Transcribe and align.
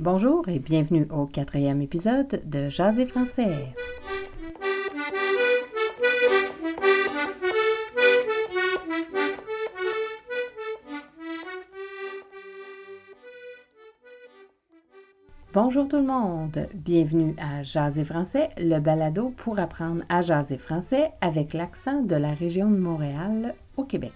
Bonjour 0.00 0.48
et 0.48 0.58
bienvenue 0.58 1.06
au 1.10 1.26
quatrième 1.26 1.82
épisode 1.82 2.40
de 2.46 2.70
Jaser 2.70 3.04
français. 3.04 3.74
Bonjour 15.52 15.86
tout 15.86 15.98
le 15.98 16.04
monde, 16.04 16.66
bienvenue 16.72 17.34
à 17.36 17.60
Jaser 17.60 18.04
français, 18.04 18.48
le 18.56 18.78
balado 18.78 19.34
pour 19.36 19.58
apprendre 19.58 20.02
à 20.08 20.22
jaser 20.22 20.56
français 20.56 21.10
avec 21.20 21.52
l'accent 21.52 22.00
de 22.00 22.16
la 22.16 22.32
région 22.32 22.70
de 22.70 22.78
Montréal 22.78 23.54
au 23.76 23.84
Québec. 23.84 24.12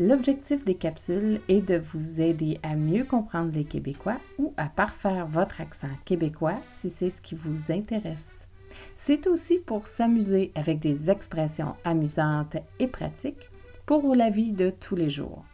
L'objectif 0.00 0.64
des 0.64 0.76
capsules 0.76 1.40
est 1.48 1.60
de 1.60 1.76
vous 1.76 2.20
aider 2.20 2.60
à 2.62 2.76
mieux 2.76 3.02
comprendre 3.02 3.50
les 3.52 3.64
Québécois 3.64 4.18
ou 4.38 4.54
à 4.56 4.66
parfaire 4.66 5.26
votre 5.26 5.60
accent 5.60 5.88
québécois 6.04 6.54
si 6.68 6.88
c'est 6.88 7.10
ce 7.10 7.20
qui 7.20 7.34
vous 7.34 7.72
intéresse. 7.72 8.46
C'est 8.94 9.26
aussi 9.26 9.58
pour 9.58 9.88
s'amuser 9.88 10.52
avec 10.54 10.78
des 10.78 11.10
expressions 11.10 11.74
amusantes 11.84 12.58
et 12.78 12.86
pratiques 12.86 13.50
pour 13.86 14.14
la 14.14 14.30
vie 14.30 14.52
de 14.52 14.70
tous 14.70 14.94
les 14.94 15.10
jours. 15.10 15.44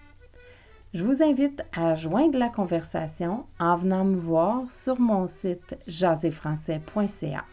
Je 0.93 1.05
vous 1.05 1.23
invite 1.23 1.65
à 1.73 1.95
joindre 1.95 2.39
la 2.39 2.51
conversation 2.51 3.47
en 3.59 3.77
venant 3.77 4.05
me 4.05 4.17
voir 4.17 4.71
sur 4.71 5.01
mon 5.01 5.27
site 5.27 5.75
jaséfrançais.ca. 5.87 7.47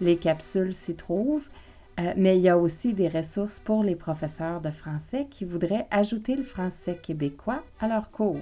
Les 0.00 0.16
capsules 0.16 0.74
s'y 0.74 0.94
trouvent, 0.94 1.46
euh, 1.98 2.14
mais 2.16 2.38
il 2.38 2.42
y 2.42 2.48
a 2.48 2.58
aussi 2.58 2.94
des 2.94 3.08
ressources 3.08 3.58
pour 3.58 3.82
les 3.82 3.96
professeurs 3.96 4.60
de 4.60 4.70
français 4.70 5.26
qui 5.30 5.44
voudraient 5.44 5.86
ajouter 5.90 6.36
le 6.36 6.42
français 6.42 6.98
québécois 7.02 7.62
à 7.80 7.88
leur 7.88 8.10
cours. 8.10 8.38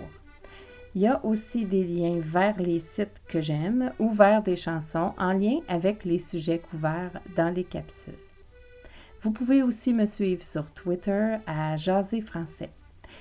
Il 0.95 1.03
y 1.03 1.07
a 1.07 1.25
aussi 1.25 1.65
des 1.65 1.85
liens 1.85 2.21
vers 2.21 2.59
les 2.59 2.81
sites 2.81 3.23
que 3.29 3.41
j'aime 3.41 3.93
ou 3.99 4.11
vers 4.11 4.43
des 4.43 4.57
chansons 4.57 5.13
en 5.19 5.33
lien 5.33 5.61
avec 5.69 6.05
les 6.05 6.19
sujets 6.19 6.59
couverts 6.59 7.21
dans 7.37 7.55
les 7.55 7.65
capsules. 7.65 8.15
Vous 9.23 9.31
pouvez 9.31 9.63
aussi 9.63 9.93
me 9.93 10.07
suivre 10.07 10.43
sur 10.43 10.73
Twitter 10.73 11.37
à 11.47 11.77
Jaser 11.77 12.23
Français. 12.23 12.71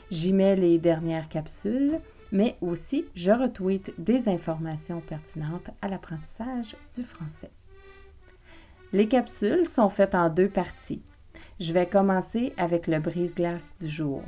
J'y 0.10 0.34
mets 0.34 0.56
les 0.56 0.78
dernières 0.78 1.30
capsules, 1.30 1.98
mais 2.32 2.56
aussi 2.62 3.06
je 3.16 3.32
retweete 3.32 3.94
des 3.98 4.30
informations 4.30 5.02
pertinentes 5.02 5.70
à 5.82 5.90
l'apprentissage 5.90 6.76
du 6.96 7.04
français. 7.04 7.52
Les 8.92 9.08
capsules 9.08 9.68
sont 9.68 9.90
faites 9.90 10.16
en 10.16 10.30
deux 10.30 10.50
parties. 10.50 11.04
Je 11.60 11.74
vais 11.74 11.86
commencer 11.86 12.54
avec 12.58 12.88
le 12.88 13.00
brise-glace 13.00 13.76
du 13.80 13.88
jour. 13.88 14.24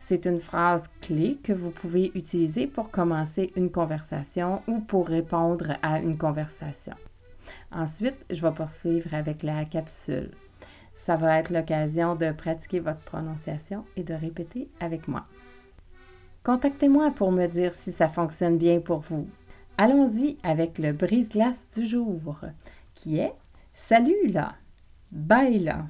C'est 0.00 0.24
une 0.24 0.40
phrase 0.40 0.84
clé 1.02 1.36
que 1.42 1.52
vous 1.52 1.68
pouvez 1.68 2.12
utiliser 2.14 2.66
pour 2.66 2.90
commencer 2.90 3.52
une 3.56 3.70
conversation 3.70 4.62
ou 4.68 4.80
pour 4.80 5.06
répondre 5.08 5.74
à 5.82 6.00
une 6.00 6.16
conversation. 6.16 6.94
Ensuite, 7.70 8.16
je 8.30 8.40
vais 8.40 8.54
poursuivre 8.54 9.12
avec 9.12 9.42
la 9.42 9.66
capsule. 9.66 10.30
Ça 10.94 11.16
va 11.16 11.38
être 11.38 11.50
l'occasion 11.50 12.14
de 12.14 12.32
pratiquer 12.32 12.80
votre 12.80 13.00
prononciation 13.00 13.84
et 13.98 14.02
de 14.02 14.14
répéter 14.14 14.70
avec 14.80 15.08
moi. 15.08 15.26
Contactez-moi 16.42 17.10
pour 17.10 17.32
me 17.32 17.48
dire 17.48 17.74
si 17.74 17.92
ça 17.92 18.08
fonctionne 18.08 18.56
bien 18.56 18.80
pour 18.80 19.00
vous. 19.00 19.28
Allons-y 19.76 20.38
avec 20.42 20.78
le 20.78 20.94
brise-glace 20.94 21.68
du 21.76 21.84
jour, 21.84 22.40
qui 22.94 23.18
est 23.18 23.34
Salut 23.76 24.28
là, 24.28 24.56
bye 25.12 25.60
là. 25.60 25.86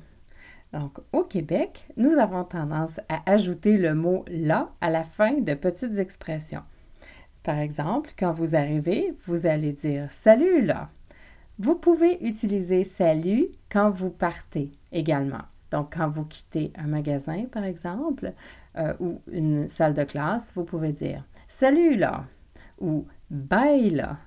Donc, 0.75 0.99
au 1.13 1.23
Québec, 1.23 1.87
nous 1.97 2.19
avons 2.19 2.45
tendance 2.45 2.99
à 3.09 3.23
ajouter 3.31 3.79
le 3.79 3.95
mot 3.95 4.25
là 4.29 4.71
à 4.83 4.91
la 4.91 5.05
fin 5.05 5.33
de 5.39 5.55
petites 5.55 5.97
expressions. 5.97 6.65
Par 7.43 7.59
exemple, 7.59 8.11
quand 8.19 8.33
vous 8.33 8.55
arrivez, 8.55 9.15
vous 9.27 9.47
allez 9.47 9.73
dire 9.73 10.11
Salut 10.13 10.61
là. 10.63 10.91
Vous 11.59 11.77
pouvez 11.77 12.23
utiliser 12.27 12.85
salut 12.85 13.47
quand 13.71 13.89
vous 13.89 14.11
partez 14.11 14.73
également. 14.93 15.45
Donc, 15.71 15.95
quand 15.97 16.11
vous 16.11 16.25
quittez 16.25 16.73
un 16.77 16.89
magasin, 16.89 17.47
par 17.51 17.65
exemple, 17.65 18.33
euh, 18.77 18.93
ou 19.01 19.23
une 19.31 19.69
salle 19.69 19.95
de 19.95 20.05
classe, 20.05 20.53
vous 20.55 20.65
pouvez 20.65 20.93
dire 20.93 21.25
Salut 21.49 21.97
là 21.97 22.27
ou 22.79 23.07
Bye 23.31 23.91
là. 23.91 24.19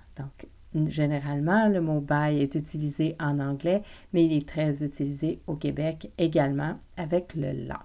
Généralement, 0.88 1.68
le 1.68 1.82
mot 1.82 2.00
bye 2.00 2.42
est 2.42 2.56
utilisé 2.56 3.16
en 3.20 3.40
anglais, 3.40 3.84
mais 4.14 4.26
il 4.26 4.34
est 4.34 4.48
très 4.48 4.84
utilisé 4.84 5.40
au 5.48 5.56
Québec 5.56 6.12
également 6.18 6.80
avec 6.98 7.34
le 7.36 7.52
là. 7.52 7.84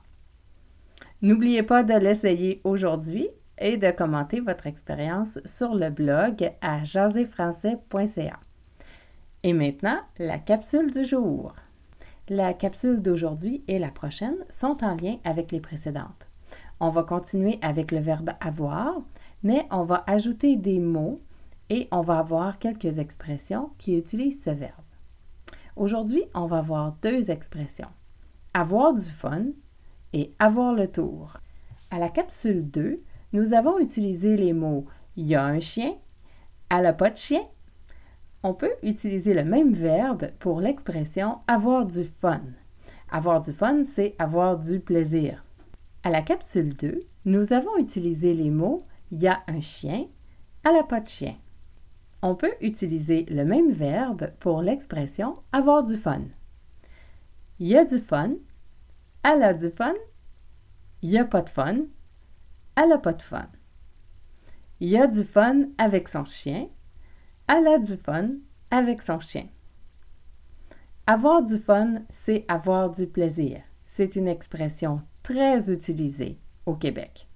N'oubliez 1.23 1.63
pas 1.63 1.83
de 1.83 1.95
l'essayer 1.95 2.61
aujourd'hui 2.65 3.29
et 3.59 3.77
de 3.77 3.91
commenter 3.91 4.41
votre 4.41 4.67
expérience 4.67 5.39
sur 5.45 5.75
le 5.75 5.91
blog 5.91 6.51
à 6.61 6.85
jaséfrançais.ca. 6.85 8.39
Et 9.43 9.53
maintenant, 9.53 9.99
la 10.19 10.39
capsule 10.39 10.91
du 10.91 11.05
jour. 11.05 11.55
La 12.29 12.55
capsule 12.55 13.03
d'aujourd'hui 13.03 13.63
et 13.69 13.79
la 13.79 13.91
prochaine 13.91 14.37
sont 14.49 14.83
en 14.83 14.97
lien 14.97 15.17
avec 15.25 15.53
les 15.53 15.61
précédentes. 15.61 16.29
On 16.81 16.91
va 16.91 17.03
continuer 17.03 17.59
avec 17.63 17.93
le 17.93 18.01
verbe 18.01 18.31
avoir, 18.41 19.03
mais 19.43 19.67
on 19.71 19.85
va 19.85 20.03
ajouter 20.07 20.57
des 20.57 20.79
mots 20.79 21.21
et 21.71 21.89
on 21.91 22.03
va 22.03 22.19
avoir 22.19 22.59
quelques 22.59 22.99
expressions 22.99 23.71
qui 23.79 23.97
utilisent 23.97 24.43
ce 24.43 24.51
verbe. 24.51 24.73
Aujourd'hui, 25.77 26.25
on 26.35 26.47
va 26.47 26.59
avoir 26.59 26.97
deux 27.03 27.31
expressions. 27.31 27.89
Avoir 28.53 28.95
du 28.95 29.03
fun 29.03 29.47
et 30.13 30.33
avoir 30.39 30.73
le 30.73 30.89
tour. 30.89 31.39
À 31.91 31.99
la 31.99 32.09
capsule 32.09 32.71
2, 32.71 33.03
nous 33.33 33.53
avons 33.53 33.79
utilisé 33.79 34.37
les 34.37 34.53
mots 34.53 34.87
il 35.17 35.27
y 35.27 35.35
a 35.35 35.45
un 35.45 35.61
chien, 35.61 35.95
elle 36.71 36.83
n'a 36.83 36.93
pas 36.93 37.11
de 37.11 37.17
chien 37.17 37.43
on 38.45 38.53
peut 38.53 38.75
utiliser 38.83 39.33
le 39.33 39.43
même 39.43 39.73
verbe 39.73 40.31
pour 40.39 40.61
l'expression 40.61 41.39
avoir 41.47 41.87
du 41.87 42.05
fun. 42.21 42.43
Avoir 43.11 43.41
du 43.41 43.55
fun, 43.55 43.85
c'est 43.85 44.15
avoir 44.19 44.59
du 44.59 44.81
plaisir. 44.81 45.43
À 46.03 46.11
la 46.11 46.21
capsule 46.21 46.77
2, 46.77 47.01
nous 47.25 47.53
avons 47.55 47.79
utilisé 47.79 48.35
les 48.35 48.51
mots 48.51 48.85
il 49.11 49.23
y 49.23 49.29
a 49.29 49.43
un 49.49 49.63
chien, 49.63 50.05
elle 50.63 50.75
n'a 50.75 50.83
pas 50.83 51.01
de 51.01 51.09
chien. 51.09 51.35
On 52.27 52.37
peut 52.37 52.55
utiliser 52.63 53.27
le 53.27 53.45
même 53.45 53.71
verbe 53.71 54.31
pour 54.41 54.63
l'expression 54.63 55.35
avoir 55.53 55.85
du 55.85 55.99
fun. 55.99 56.23
Il 57.59 57.69
y 57.69 57.77
a 57.77 57.85
du 57.85 57.99
fun, 57.99 58.31
elle 59.23 59.43
a 59.43 59.53
du 59.53 59.69
fun, 59.69 59.93
il 61.03 61.11
n'y 61.11 61.19
a 61.19 61.27
pas 61.27 61.43
de 61.43 61.51
fun, 61.51 61.81
elle 62.77 62.89
n'a 62.89 62.97
pas 62.97 63.13
de 63.13 63.21
fun. 63.21 63.47
Il 64.81 64.89
y 64.89 64.97
a 64.97 65.07
du 65.07 65.23
fun 65.23 65.65
avec 65.77 66.09
son 66.09 66.25
chien, 66.25 66.69
elle 67.47 67.69
a 67.69 67.79
du 67.79 67.99
fun 67.99 68.31
avec 68.71 69.03
son 69.03 69.21
chien. 69.21 69.47
Avoir 71.07 71.43
du 71.43 71.59
fun, 71.59 71.97
c'est 72.09 72.47
avoir 72.49 72.91
du 72.91 73.07
plaisir. 73.07 73.61
C'est 73.85 74.17
une 74.17 74.29
expression 74.29 75.03
très 75.23 75.71
utilisée 75.71 76.39
au 76.65 76.73
Québec. 76.75 77.29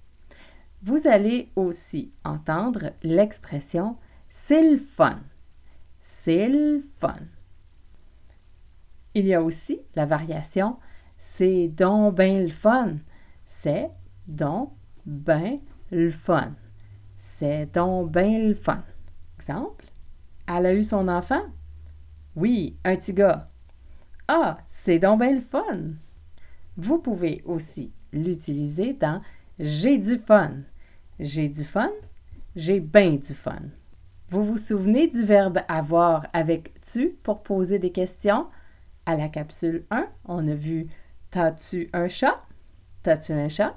Vous 0.81 1.05
allez 1.05 1.51
aussi 1.55 2.11
entendre 2.23 2.91
l'expression 3.03 3.95
c'est 4.29 4.61
le 4.61 4.77
fun. 4.77 5.19
C'est 6.03 6.47
le 6.47 6.81
fun. 6.99 7.19
Il 9.13 9.25
y 9.25 9.33
a 9.33 9.41
aussi 9.41 9.79
la 9.95 10.05
variation 10.05 10.77
c'est 11.39 11.69
donc 11.69 12.15
ben 12.15 12.43
le 12.43 12.49
fun. 12.49 12.97
C'est 13.45 13.91
donc 14.27 14.73
ben 15.05 15.59
le 15.89 16.11
fun. 16.11 16.51
C'est 17.17 17.73
donc 17.73 18.11
ben 18.11 18.49
le 18.49 18.53
fun. 18.53 18.83
Exemple, 19.37 19.85
elle 20.47 20.65
a 20.65 20.73
eu 20.73 20.83
son 20.83 21.07
enfant? 21.07 21.43
Oui, 22.35 22.75
un 22.83 22.95
petit 22.97 23.13
gars. 23.13 23.49
Ah, 24.27 24.57
c'est 24.69 24.99
donc 24.99 25.21
bien 25.21 25.33
le 25.33 25.41
fun! 25.41 25.93
Vous 26.75 26.99
pouvez 26.99 27.41
aussi 27.45 27.91
l'utiliser 28.11 28.93
dans 28.93 29.21
j'ai 29.59 29.97
du 29.97 30.17
fun. 30.17 30.51
J'ai 31.19 31.49
du 31.49 31.63
fun, 31.63 31.91
j'ai 32.55 32.79
bien 32.79 33.11
du 33.11 33.33
fun. 33.33 33.61
Vous 34.31 34.43
vous 34.43 34.59
souvenez 34.59 35.07
du 35.07 35.23
verbe 35.23 35.61
avoir 35.67 36.27
avec 36.33 36.79
tu 36.81 37.17
pour 37.23 37.41
poser 37.41 37.79
des 37.79 37.91
questions? 37.91 38.45
À 39.07 39.15
la 39.15 39.27
capsule 39.27 39.87
1, 39.89 40.07
on 40.25 40.47
a 40.47 40.53
vu 40.53 40.87
T'as-tu 41.31 41.89
un 41.93 42.07
chat? 42.07 42.37
T'as-tu 43.01 43.31
un 43.31 43.49
chat? 43.49 43.75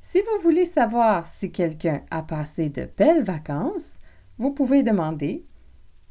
Si 0.00 0.20
vous 0.20 0.42
voulez 0.44 0.64
savoir 0.64 1.26
si 1.26 1.50
quelqu'un 1.50 2.02
a 2.12 2.22
passé 2.22 2.68
de 2.68 2.88
belles 2.96 3.24
vacances, 3.24 3.98
vous 4.38 4.52
pouvez 4.52 4.84
demander 4.84 5.44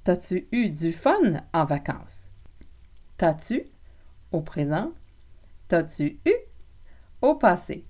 T'as-tu 0.04 0.50
eu 0.52 0.68
du 0.68 0.92
fun 0.92 1.42
en 1.54 1.64
vacances? 1.64 2.28
T'as-tu 3.16 3.64
au 4.34 4.42
présent? 4.42 4.92
T'as-tu 5.70 6.20
eu 6.26 6.36
au 7.22 7.36
passé? 7.36 7.86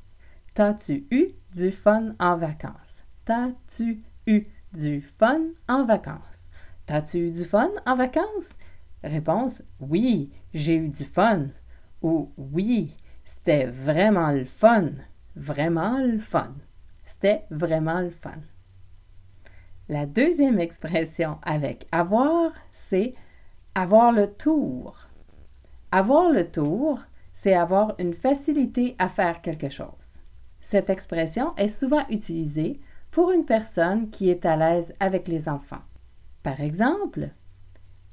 T'as-tu 0.54 1.08
eu 1.10 1.30
du 1.56 1.72
fun 1.72 2.14
en 2.20 2.38
vacances? 2.38 3.04
T'as-tu 3.26 4.04
eu 4.28 4.46
du 4.78 5.02
fun 5.02 5.42
en 5.68 5.86
vacances? 5.86 6.50
T'as-tu 6.86 7.18
eu 7.28 7.32
du 7.32 7.46
fun 7.46 7.70
en 7.86 7.96
vacances? 7.96 8.58
Réponse 9.04 9.62
Oui, 9.80 10.32
j'ai 10.54 10.76
eu 10.76 10.90
du 10.90 11.04
fun. 11.04 11.48
Ou 12.02 12.32
oui, 12.38 12.96
c'était 13.24 13.66
vraiment 13.66 14.32
le 14.32 14.46
fun. 14.46 14.90
Vraiment 15.36 15.98
le 15.98 16.20
fun. 16.20 16.54
C'était 17.04 17.44
vraiment 17.50 18.00
le 18.00 18.10
fun. 18.10 18.40
La 19.90 20.06
deuxième 20.06 20.60
expression 20.60 21.38
avec 21.44 21.88
avoir, 21.92 22.52
c'est 22.90 23.14
avoir 23.76 24.12
le 24.12 24.28
tour. 24.28 24.98
Avoir 25.92 26.32
le 26.32 26.50
tour, 26.50 27.00
c'est 27.34 27.54
avoir 27.54 27.96
une 28.00 28.14
facilité 28.14 28.96
à 29.00 29.08
faire 29.08 29.42
quelque 29.42 29.70
chose. 29.70 30.20
Cette 30.60 30.90
expression 30.90 31.56
est 31.56 31.70
souvent 31.70 32.06
utilisée 32.10 32.82
pour 33.18 33.32
une 33.32 33.46
personne 33.46 34.12
qui 34.12 34.30
est 34.30 34.46
à 34.46 34.56
l'aise 34.56 34.94
avec 35.00 35.28
les 35.28 35.50
enfants. 35.50 35.82
Par 36.44 36.62
exemple, 36.62 37.30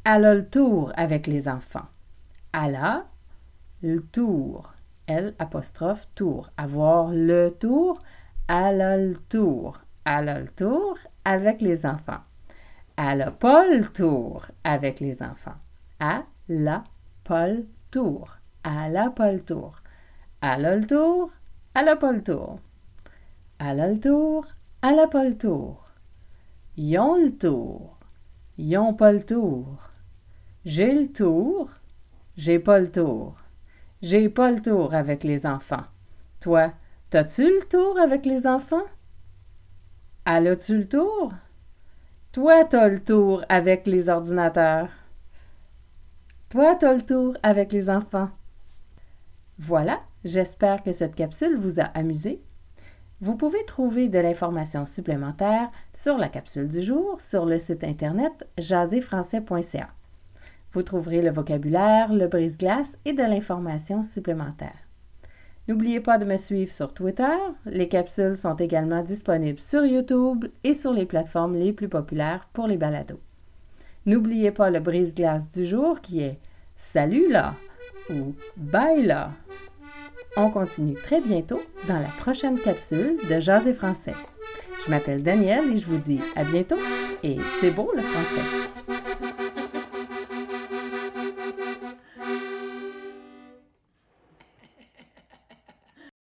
elle 0.03 0.25
a 0.25 0.35
le 0.35 0.49
tour 0.49 0.95
avec 0.97 1.27
les 1.27 1.47
enfants. 1.47 1.89
Elle 2.55 2.77
a 2.77 3.05
le 3.83 4.01
tour. 4.01 4.73
L 5.07 5.35
apostrophe 5.39 6.09
tour. 6.15 6.49
Avoir 6.57 7.11
le 7.11 7.51
tour. 7.51 7.99
Elle 8.49 8.81
a 8.81 8.97
le 8.97 9.19
tour. 9.29 9.79
Elle 10.07 10.31
a 10.31 10.41
le 10.41 10.49
tour 10.49 10.97
avec 11.27 11.61
les 11.61 11.85
enfants. 11.85 12.23
Elle 12.97 13.19
n'a 13.19 13.31
pas 13.31 13.67
le 13.69 13.87
tour 13.87 14.47
avec 14.65 15.01
les 15.01 15.23
enfants. 15.23 15.61
Elle 16.01 16.63
n'a 16.63 16.83
pas 17.25 17.49
le 17.49 17.67
tour. 17.91 18.39
Elle 18.65 18.93
n'a 18.93 19.11
pas 19.11 19.33
le 19.33 19.43
tour. 19.43 19.83
Elle 20.41 20.65
a 20.65 20.75
le 20.75 20.87
tour. 20.87 21.31
Elle 21.75 21.99
pas 21.99 22.13
le 22.13 22.23
tour. 22.23 22.59
Elle 23.59 23.81
a 23.81 23.89
le 23.89 24.01
tour. 24.01 24.47
Elle 24.87 24.97
n'a 24.97 25.07
pas 25.07 25.25
le 25.25 25.39
tour. 25.39 25.83
Ils 26.77 26.93
le 26.93 27.31
tour. 27.31 27.97
Ils 28.59 28.79
pas 28.99 29.13
le 29.13 29.25
tour. 29.25 29.79
J'ai 30.67 30.93
le 30.93 31.11
tour. 31.11 31.71
J'ai 32.37 32.59
pas 32.59 32.81
le 32.81 32.93
tour. 32.93 33.35
J'ai 34.03 34.29
pas 34.29 34.53
le 34.53 34.61
tour 34.61 34.93
avec 34.93 35.25
les 35.25 35.47
enfants. 35.47 35.87
Toi, 36.41 36.71
t'as-tu 37.09 37.45
le 37.45 37.67
tour 37.67 37.99
avec 37.99 38.27
les 38.27 38.47
enfants? 38.47 38.85
Elle 40.27 40.49
a-tu 40.49 40.77
le 40.77 40.87
tour? 40.87 41.33
Toi, 42.33 42.67
t'as 42.67 42.89
le 42.89 43.03
tour 43.03 43.43
avec 43.49 43.87
les 43.87 44.11
ordinateurs. 44.11 44.91
Toi, 46.51 46.75
t'as 46.75 46.93
le 46.93 47.07
tour 47.07 47.39
avec 47.43 47.73
les 47.73 47.89
enfants. 47.89 48.29
Voilà, 49.59 50.01
j'espère 50.27 50.83
que 50.83 50.93
cette 50.93 51.15
capsule 51.15 51.57
vous 51.57 51.81
a 51.81 51.85
amusé. 51.85 52.43
Vous 53.25 53.37
pouvez 53.37 53.65
trouver 53.65 54.11
de 54.11 54.19
l'information 54.19 54.85
supplémentaire 54.85 55.71
sur 55.95 56.19
la 56.19 56.29
capsule 56.29 56.69
du 56.69 56.83
jour 56.83 57.23
sur 57.23 57.47
le 57.47 57.59
site 57.59 57.83
internet 57.83 58.47
jaséfrançais.ca. 58.59 59.89
Vous 60.75 60.83
trouverez 60.83 61.23
le 61.23 61.31
vocabulaire, 61.31 62.13
le 62.13 62.29
brise-glace 62.29 62.99
et 63.07 63.15
de 63.15 63.23
l'information 63.23 64.03
supplémentaire. 64.03 64.77
N'oubliez 65.69 66.01
pas 66.01 66.19
de 66.19 66.27
me 66.27 66.37
suivre 66.37 66.71
sur 66.71 66.93
Twitter. 66.93 67.35
Les 67.65 67.89
capsules 67.89 68.37
sont 68.37 68.57
également 68.57 69.03
disponibles 69.03 69.59
sur 69.59 69.87
YouTube 69.87 70.45
et 70.63 70.75
sur 70.75 70.93
les 70.93 71.07
plateformes 71.07 71.55
les 71.55 71.73
plus 71.73 71.89
populaires 71.89 72.47
pour 72.53 72.67
les 72.67 72.77
balados. 72.77 73.21
N'oubliez 74.05 74.51
pas 74.51 74.69
le 74.69 74.81
brise-glace 74.81 75.49
du 75.49 75.65
jour 75.65 76.03
qui 76.03 76.21
est 76.21 76.39
Salut 76.77 77.31
là 77.31 77.55
ou 78.11 78.35
Bye 78.59 79.07
là. 79.07 79.31
On 80.37 80.51
continue 80.51 80.95
très 80.95 81.21
bientôt 81.21 81.63
dans 81.87 82.01
la 82.01 82.09
prochaine 82.19 82.59
capsule 82.59 83.19
de 83.31 83.39
Jazz 83.39 83.67
et 83.69 83.73
français. 83.73 84.15
Je 84.85 84.91
m'appelle 84.91 85.23
Danielle 85.23 85.73
et 85.73 85.79
je 85.79 85.87
vous 85.87 85.99
dis 85.99 86.21
à 86.35 86.43
bientôt 86.43 86.79
et 87.23 87.37
c'est 87.61 87.71
beau 87.71 87.93
le 87.95 88.03
français. 88.03 88.94